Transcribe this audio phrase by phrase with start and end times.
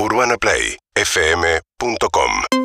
[0.00, 2.57] UrbanaPlayFM.com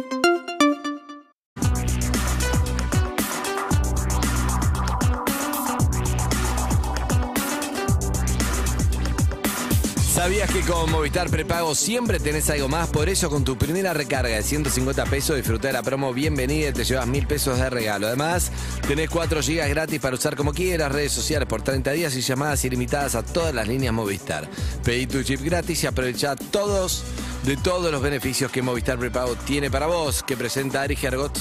[10.23, 12.88] ¿Sabías que con Movistar Prepago siempre tenés algo más?
[12.88, 16.71] Por eso con tu primera recarga de 150 pesos disfruta de la promo Bienvenida y
[16.71, 18.07] te llevas mil pesos de regalo.
[18.07, 18.49] Además,
[18.88, 22.63] tenés 4 GB gratis para usar como quieras, redes sociales por 30 días y llamadas
[22.63, 24.49] ilimitadas a todas las líneas Movistar.
[24.85, 27.03] Pedí tu chip gratis y aprovecha todos
[27.43, 31.37] de todos los beneficios que Movistar Prepago tiene para vos, que presenta Ari Gergot.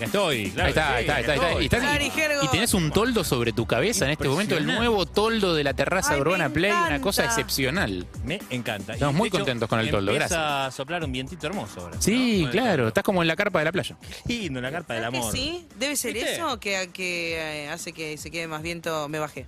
[0.00, 1.48] Acá estoy, claro Ahí está, ahí sí, está, ahí está, ahí está.
[1.60, 1.78] Y, estoy.
[1.78, 2.42] estás- Ari Gergo.
[2.44, 4.88] y tenés un toldo sobre tu cabeza en este momento, el Impresionante.
[4.88, 7.02] nuevo toldo de la terraza Ay, de Urbana me Play, una encanta.
[7.02, 8.06] cosa excepcional.
[8.24, 8.94] Me encanta.
[8.94, 10.74] Estamos Y, muy contentos con el toldo, empieza gracias.
[10.74, 11.96] a soplar un vientito hermoso ahora.
[12.00, 12.12] Sí,
[12.44, 12.46] ¿no?
[12.46, 12.88] Con el claro, toldo.
[12.88, 13.96] estás como en la carpa de la playa.
[14.26, 15.32] Lindo, la carpa del ¿Sabes que amor.
[15.32, 15.66] sí?
[15.78, 16.32] Debe ser ¿Viste?
[16.34, 19.08] eso que, que eh, hace que se quede más viento.
[19.08, 19.46] Me bajé.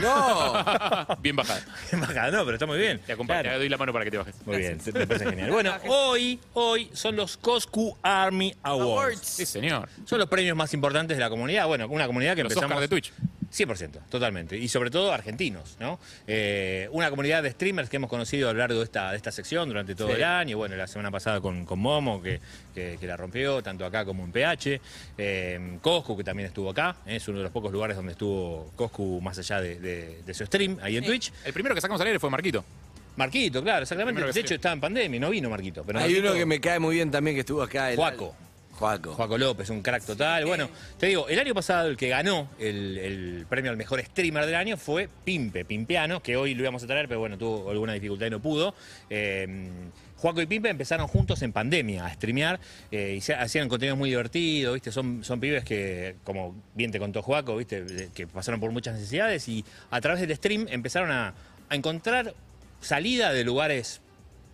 [0.00, 0.64] ¡No!
[1.20, 1.62] Bien bajada.
[1.92, 3.00] Bajada, no, pero está muy bien.
[3.00, 3.56] Te acompaño, Claro.
[3.56, 4.34] te doy la mano para que te bajes.
[4.46, 5.50] Muy bien, me parece genial.
[5.50, 8.82] Bueno, hoy, hoy son los Coscu Army Awards.
[8.82, 9.26] Awards.
[9.26, 9.88] Sí, señor.
[10.04, 11.66] Son los premios más importantes de la comunidad.
[11.66, 12.76] Bueno, una comunidad que Los empezamos...
[12.76, 13.12] Oscars de Twitch.
[13.52, 14.56] 100%, totalmente.
[14.56, 15.98] Y sobre todo argentinos, ¿no?
[16.26, 19.32] Eh, una comunidad de streamers que hemos conocido a lo largo de esta, de esta
[19.32, 20.14] sección durante todo Sí.
[20.14, 20.56] el año.
[20.56, 22.40] Bueno, la semana pasada con, con Momo, que,
[22.74, 24.80] que- que la rompió, tanto acá como en PH.
[25.18, 26.96] Eh, Coscu, que también estuvo acá.
[27.06, 27.16] ¿eh?
[27.16, 30.46] Es uno de los pocos lugares donde estuvo Coscu más allá de, de- de su
[30.46, 31.32] stream, ahí en Twitch.
[31.44, 32.64] El primero que sacamos al aire fue Marquito.
[33.16, 34.22] Marquito, claro, exactamente.
[34.32, 35.82] De hecho, estaba en pandemia, no vino Marquito.
[35.84, 37.90] Pero Hay Marquito- uno que me cae muy bien también que estuvo acá.
[37.90, 38.34] el- Juaco.
[38.80, 39.36] Juaco.
[39.36, 40.46] López, un crack total.
[40.46, 44.54] Bueno, te digo, el año pasado el que ganó el, premio al mejor streamer del
[44.54, 48.26] año fue Pimpe, Pimpeano, que hoy lo íbamos a traer, pero bueno, tuvo alguna dificultad
[48.26, 48.74] y no pudo.
[49.10, 49.68] Eh,
[50.16, 52.58] Juaco y Pimpe empezaron juntos en pandemia a streamear
[52.90, 54.92] eh, y hacían contenido muy divertido, ¿viste?
[54.92, 58.08] Son, son pibes que, como bien te contó Juaco, ¿viste?
[58.14, 61.34] Que pasaron por muchas necesidades y a través del stream empezaron a
[61.70, 62.34] encontrar
[62.80, 64.00] salida de lugares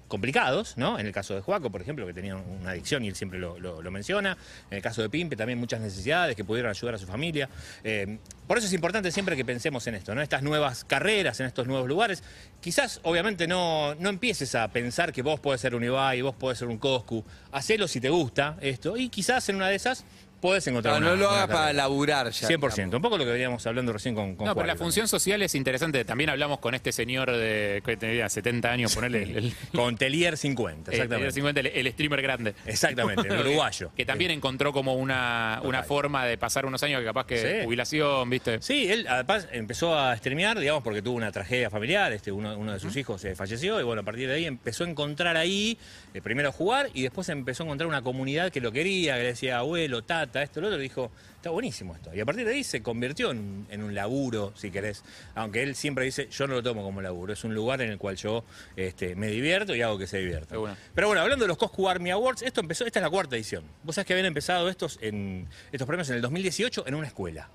[0.09, 0.99] complicados, ¿no?
[0.99, 3.57] En el caso de Juaco, por ejemplo, que tenía una adicción y él siempre lo,
[3.91, 4.37] menciona.
[4.71, 7.49] En el caso de Pimpe, también muchas necesidades que pudieron ayudar a su familia.
[7.83, 10.23] Eh, por eso es importante siempre que pensemos en esto, ¿no?
[10.23, 12.23] Estas nuevas carreras, en estos nuevos lugares.
[12.61, 16.59] Quizás, obviamente, no, no empieces a pensar que vos podés ser un Ibai, vos podés
[16.59, 17.25] ser un Coscu.
[17.53, 18.97] Hacelo si te gusta esto.
[18.97, 20.05] Y quizás en una de esas
[20.47, 22.47] podés encontrar No, una- no lo hagas para laburar ya.
[22.49, 22.97] 100%.
[22.97, 25.55] Un poco lo que veníamos hablando recién con, con No, pero la función social es
[25.55, 26.05] interesante.
[26.05, 30.37] También hablamos con este señor de que tenía 70 años, ponerle el, el, Con Telier
[30.37, 31.27] 50, el- exactamente.
[31.27, 32.55] el 50, el- el streamer grande.
[32.65, 33.91] Exactamente, el uruguayo.
[33.97, 37.65] Que también encontró como una, una forma de pasar unos años que capaz que Sí.
[37.65, 38.63] jubilación, ¿viste?
[38.63, 42.73] Sí, él además empezó a streamear, digamos, porque tuvo una tragedia familiar, este, uno, uno
[42.73, 45.77] de sus hijos eh, falleció y bueno, a partir de ahí empezó a encontrar ahí,
[46.15, 49.21] eh, primero a jugar y después empezó a encontrar una comunidad que lo quería, que
[49.23, 52.15] le decía abuelo, tata, esto, lo otro, y dijo, está buenísimo esto.
[52.15, 55.05] Y a partir de ahí se convirtió en, en un laburo, si querés,
[55.35, 57.99] aunque él siempre dice, yo no lo tomo como laburo, es un lugar en el
[57.99, 58.45] cual yo
[58.77, 60.57] este, me divierto y hago que se divierta.
[60.57, 60.77] Bueno.
[60.95, 63.65] Pero bueno, hablando de los Coscu Army Awards, esto empezó, esta es la cuarta edición.
[63.83, 67.49] Vos sabés que habían empezado estos, en, estos premios en el 2018 en una escuela.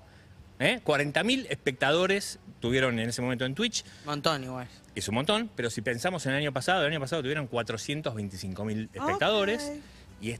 [0.58, 0.80] ¿Eh?
[0.84, 3.84] 40.000 espectadores tuvieron en ese momento en Twitch.
[4.04, 4.68] Montón igual.
[4.94, 8.88] Es un montón, pero si pensamos en el año pasado, el año pasado tuvieron 425.000
[8.92, 9.72] espectadores
[10.20, 10.30] y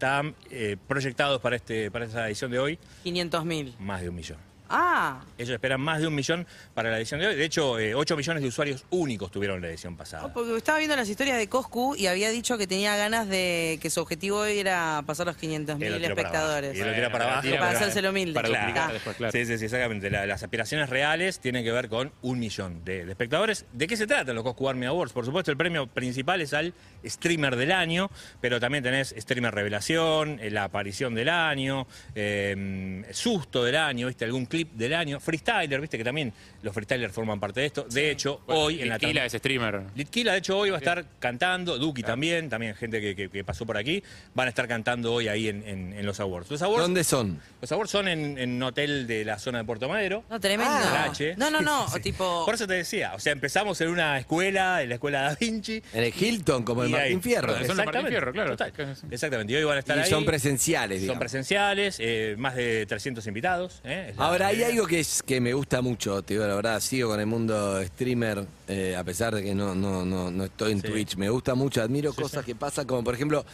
[0.00, 3.74] están eh, proyectados para, este, para esta edición de hoy 500 mil.
[3.78, 4.38] más de un millón.
[4.70, 7.34] Ah, Ellos esperan más de un millón para la edición de hoy.
[7.34, 10.26] De hecho, eh, 8 millones de usuarios únicos tuvieron la edición pasada.
[10.26, 13.78] oh, porque estaba viendo las historias de Coscu y había dicho que tenía ganas de
[13.82, 16.76] que su objetivo era pasar los 500 Y él mil espectadores.
[16.76, 17.48] Y lo tira para abajo.
[17.50, 18.34] Para hacerse lo humilde.
[18.34, 18.66] Para Claro.
[18.66, 19.32] duplicar después, claro.
[19.32, 20.08] Sí, sí, sí, exactamente.
[20.10, 23.66] La- las aspiraciones reales tienen que ver con un millón de, de espectadores.
[23.72, 25.12] ¿De qué se tratan los Coscu Army Awards?
[25.12, 28.10] Por supuesto, el premio principal es al streamer del año,
[28.40, 34.24] pero también tenés streamer revelación, eh, la aparición del año, eh, susto del año, ¿viste?
[34.24, 35.20] Algún clip del año.
[35.20, 35.98] Freestyler, ¿viste?
[35.98, 36.32] Que también
[36.62, 37.86] los freestylers forman parte de esto.
[37.90, 39.82] De hecho, Bueno, hoy en la Litquila es streamer.
[39.94, 43.44] Litquila, de hecho, hoy va a estar cantando, Duki también, también gente que, que- que
[43.44, 44.02] pasó por aquí,
[44.34, 46.50] van a estar cantando hoy ahí en, en- en los awards.
[46.50, 47.40] Los awards, ¿Dónde son?
[47.60, 50.24] los awards son en, en un hotel de la zona de Puerto Madero.
[50.30, 50.72] No, tremendo.
[50.74, 51.34] Ah, H.
[51.36, 51.86] No, no, no.
[51.92, 52.00] Sí.
[52.00, 52.44] Tipo.
[52.44, 55.82] Por eso te decía, o sea, empezamos en una escuela, en la escuela Da Vinci.
[55.92, 57.48] En el Hilton, como el Martín Fierro.
[57.58, 58.50] Son los Martín Exactamente, Fierro, claro.
[58.56, 58.96] total.
[59.10, 60.10] Exactamente, y hoy van a estar Y ahí.
[60.10, 61.20] son presenciales, Son digamos.
[61.20, 63.80] presenciales, eh, más de 300 invitados.
[63.84, 64.14] ¿eh?
[64.16, 67.20] Ahora, hay algo que, es, que me gusta mucho, te digo la verdad, sigo con
[67.20, 70.88] el mundo streamer, eh, a pesar de que no, no, no, no estoy en Sí.
[70.88, 71.16] Twitch.
[71.16, 72.46] Me gusta mucho, admiro Sí, cosas sí.
[72.52, 73.44] que pasan, como por ejemplo,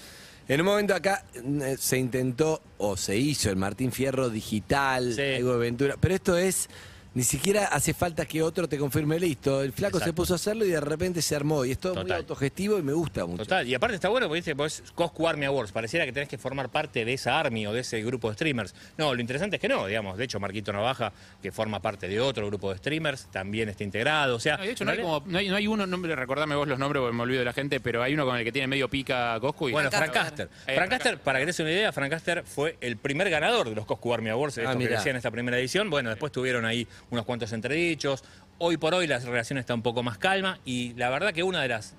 [0.48, 5.50] en un momento acá eh, se intentó o se hizo el Martín Fierro digital, algo
[5.50, 6.68] de aventura, pero esto es
[7.16, 9.62] Ni siquiera hace falta que otro te confirme listo.
[9.62, 11.64] El flaco se puso a hacerlo y de repente se armó.
[11.64, 12.18] Y es todo muy Total.
[12.18, 13.42] autogestivo y me gusta mucho.
[13.44, 16.36] Total, y aparte está bueno porque dice, pues Coscu Army Awards, pareciera que tenés que
[16.36, 18.74] formar parte de esa Army o de ese grupo de streamers.
[18.98, 21.10] No, lo interesante es que no, digamos, de hecho Marquito Navaja,
[21.42, 24.58] que forma parte de otro grupo de streamers, también está integrado, o sea...
[24.58, 26.78] No, de hecho, no hay, como, no, hay, no hay uno, nombre, recordame vos los
[26.78, 28.90] nombres porque me olvido de la gente, pero hay uno con el que tiene medio
[28.90, 29.70] pica Coscu.
[29.70, 30.50] Y Bueno, Frank Caster.
[30.66, 33.70] Eh, Frank Caster, para que te des una idea, Frank Caster fue el primer ganador
[33.70, 34.96] de los Coscu Army Awards, Ah, estos que mirá.
[34.98, 35.88] decían en esta primera edición.
[35.88, 38.24] Bueno, después tuvieron ahí unos cuantos entredichos.
[38.58, 41.62] Hoy por hoy la relación está un poco más calma y la verdad que una
[41.62, 41.94] de las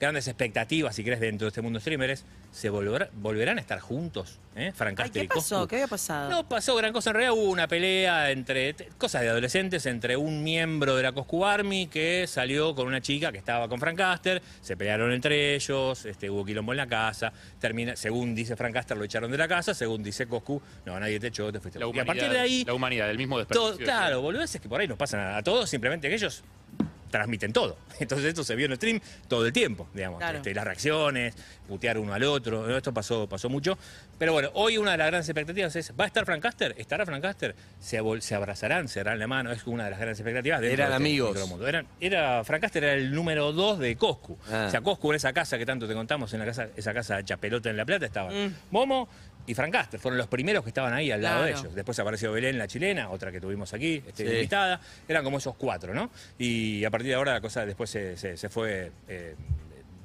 [0.00, 3.78] grandes expectativas, si crees, dentro de este mundo streamer es, ¿se volverá- volverán a estar
[3.80, 4.38] juntos?
[4.56, 4.72] ¿eh?
[4.96, 5.56] Ay, ¿Qué y pasó?
[5.56, 5.68] Coscu.
[5.68, 6.30] ¿Qué había pasado?
[6.30, 7.10] No pasó gran cosa.
[7.10, 11.44] En realidad hubo una pelea entre cosas de adolescentes entre un miembro de la Coscu
[11.44, 14.42] Army que salió con una chica que estaba con Frank Caster.
[14.62, 17.32] Se pelearon entre ellos, este, hubo quilombo en la casa.
[17.60, 19.74] Termina, según dice Frank Caster, lo echaron de la casa.
[19.74, 21.78] Según dice Coscu, no, nadie te echó, te fuiste.
[21.78, 23.84] la y a humanidad, partir de ahí, la humanidad, del mismo todo, desperdicio.
[23.84, 26.42] claro, boludeces que por ahí nos pasan a, a todos, simplemente que ellos
[27.10, 27.76] transmiten todo.
[28.00, 30.18] Entonces esto se vio en el stream todo el tiempo, digamos.
[30.18, 30.38] Claro.
[30.38, 31.34] Este, las reacciones,
[31.68, 33.76] putear uno al otro, esto pasó, pasó mucho.
[34.18, 36.74] Pero bueno, hoy una de las grandes expectativas es, ¿va a estar Frank Caster?
[36.78, 37.54] ¿Estará Frank Caster?
[37.78, 38.88] ¿Se, se abrazarán?
[38.88, 39.50] ¿Se darán la mano?
[39.52, 40.60] Es una de las grandes expectativas.
[40.60, 41.30] dentro Eran de este amigos.
[41.32, 41.66] micromundo.
[41.68, 44.38] Eran, era, Frank Caster era el número dos de Coscu.
[44.50, 44.64] Ah.
[44.68, 47.22] O sea, Coscu en esa casa que tanto te contamos, en la casa, esa casa
[47.24, 48.54] Chapelota en La Plata, estaban Mm.
[48.70, 49.08] Momo
[49.46, 49.98] y Frank Caster.
[49.98, 51.74] Fueron los primeros que estaban ahí al lado de ellos.
[51.74, 54.34] Después apareció Belén, la chilena, otra que tuvimos aquí, este, Sí.
[54.34, 54.80] invitada.
[55.08, 56.10] Eran como esos cuatro, ¿no?
[56.38, 59.34] Y a partir de ahora la cosa después se, se- se fue eh,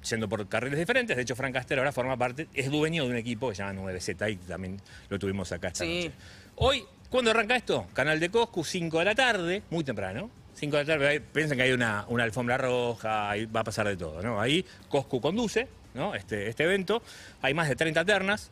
[0.09, 1.15] yendo por carriles diferentes.
[1.15, 3.81] De hecho, Frank Caster ahora forma parte, es dueño de un equipo que se llama
[3.81, 6.05] 9Z y también lo tuvimos acá esta Sí.
[6.05, 6.11] noche.
[6.55, 7.87] Hoy, ¿cuándo arranca esto?
[7.93, 10.29] Canal de Coscu, 5 de la tarde, muy temprano.
[10.53, 13.87] 5 de la tarde, piensen que hay una, una alfombra roja, ahí va a pasar
[13.87, 14.39] de todo, ¿no?
[14.39, 16.15] Ahí Coscu conduce, ¿no?
[16.15, 17.01] Este, este evento.
[17.41, 18.49] Hay más de 30 ternas.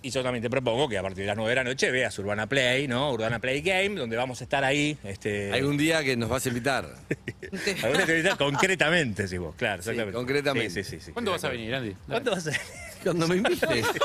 [0.00, 2.16] Y yo también te propongo que a partir de las 9 de la noche veas
[2.20, 3.10] Urbana Play, ¿no?
[3.12, 4.96] Urbana Play Game, donde vamos a estar ahí.
[5.02, 6.86] Este, Algún día que nos vas a invitar.
[7.82, 10.16] alguna entrevista concretamente, sí, vos, claro, Sí, exactamente.
[10.16, 10.70] concretamente.
[10.70, 11.12] Sí, sí, sí, sí.
[11.12, 11.94] ¿Cuándo vas a venir, Andy?
[12.06, 12.66] ¿Cuándo vas a venir?
[13.02, 13.86] Cuando me invites.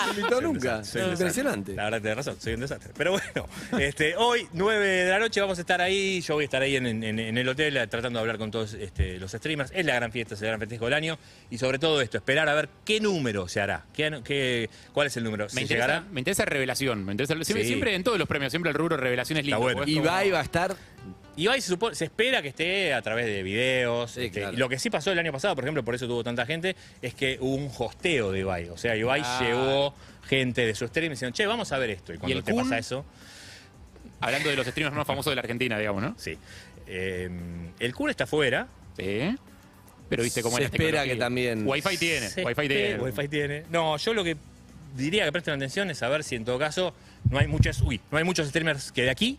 [0.00, 0.78] No me invitó nunca.
[0.78, 1.74] desastre, soy un Impresionante.
[1.74, 2.92] La verdad, tenés razón, soy un desastre.
[2.96, 3.48] Pero bueno,
[3.78, 6.20] este, hoy, 9 de la noche, vamos a estar ahí.
[6.22, 8.50] Yo voy a estar ahí en, en- en el hotel eh, tratando de hablar con
[8.50, 9.70] todos este, los streamers.
[9.72, 11.16] Es la gran fiesta, es el gran festejo del año.
[11.50, 13.84] Y sobre todo esto, esperar a ver qué número se hará.
[13.94, 15.44] ¿Qué, qué- cuál es el número?
[15.44, 16.06] Me ¿Se interesa, llegará?
[16.10, 17.04] me interesa revelación.
[17.04, 17.68] Me interesa, siempre, Sí.
[17.68, 19.60] siempre en todos los premios, siempre el rubro revelación es lindo.
[19.60, 19.78] bueno.
[19.78, 20.74] porque es como- Ibai va a estar.
[21.36, 24.10] Ibai se, supone- se espera que esté a través de videos.
[24.12, 24.54] Sí, este, claro.
[24.54, 26.76] y Lo que sí pasó el año pasado, por ejemplo, por eso tuvo tanta gente,
[27.02, 28.68] es que hubo un hosteo de Ibai.
[28.68, 29.40] O sea, Ibai Ah.
[29.42, 29.94] llevó
[30.26, 32.12] gente de su stream diciendo, che, vamos a ver esto.
[32.12, 32.62] Y cuando el te Kun?
[32.64, 33.04] pasa eso,
[34.22, 36.14] Hablando de los streamers más famosos de la Argentina, digamos, ¿no?
[36.18, 36.36] sí.
[36.86, 37.30] Eh,
[37.78, 38.66] el Kun está fuera.
[38.98, 39.34] Sí.
[40.10, 41.14] Pero viste cómo Se es la espera tecnología.
[41.14, 42.26] que también- Wi-Fi tiene.
[42.44, 42.98] Wi-Fi tiene.
[43.00, 43.64] Wi-Fi tiene.
[43.70, 44.36] No, yo lo que
[44.96, 46.92] diría que presten atención es saber si en todo caso
[47.30, 49.38] no hay muchas, uy, no hay muchos streamers que de aquí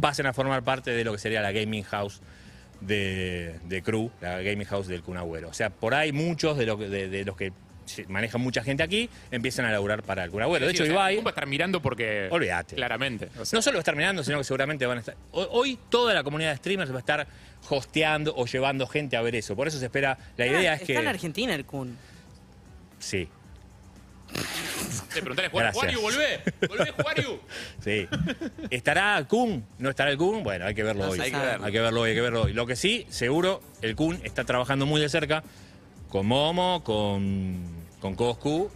[0.00, 2.20] pasen a formar parte de lo que sería la gaming house
[2.80, 5.48] de, de Crew, la gaming house del Kun Agüero.
[5.48, 7.52] O sea, por ahí muchos de, lo que- de- de los que
[8.08, 10.64] manejan mucha gente aquí empiezan a laburar para el Kun Agüero.
[10.66, 11.12] De Sí, hecho, o sea, Ibai...
[11.14, 12.28] el Kun va a estar mirando porque.
[12.30, 12.76] Olvídate.
[12.76, 13.28] Claramente.
[13.38, 15.16] O sea, No solo va a estar mirando, sino que seguramente van a estar.
[15.32, 17.26] Hoy, toda la comunidad de streamers va a estar
[17.68, 19.54] hosteando o llevando gente a ver eso.
[19.56, 20.16] Por eso se espera.
[20.36, 20.98] La idea es Está que.
[21.00, 21.96] en Argentina el Kun.
[22.98, 23.28] Sí,
[25.12, 25.72] te preguntale Juan.
[25.72, 26.40] Juaniu, volvé.
[26.68, 27.38] Volvé, Juaniu.
[27.84, 28.08] sí.
[28.70, 29.64] ¿Estará Kun?
[29.78, 30.42] ¿No estará el Kun?
[30.42, 31.20] Bueno, hay que verlo No hoy.
[31.20, 31.66] Hay que verlo.
[31.66, 32.52] Hay que verlo hoy, hay que verlo hoy.
[32.52, 35.42] Lo que sí, seguro, el Kun está trabajando muy de cerca
[36.08, 37.58] con Momo, con,
[38.00, 38.70] con Coscu.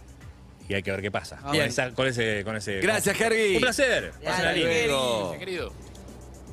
[0.67, 1.37] Y hay que ver qué pasa.
[1.37, 2.79] Con, esa- con ese, con ese.
[2.79, 3.55] Gracias, Jerry.
[3.55, 4.11] Un placer.
[4.25, 5.35] Hasta luego.
[5.37, 5.73] Querido.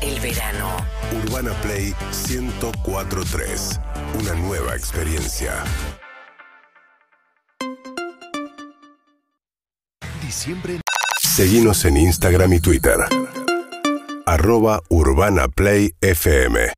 [0.00, 0.76] el verano.
[1.24, 1.94] Urbana Play
[2.28, 3.80] 1043.
[4.20, 5.64] Una nueva experiencia.
[10.22, 10.80] Diciembre.
[11.20, 12.98] Seguimos en Instagram y Twitter.
[14.26, 16.72] Arroba Urbana Play FM.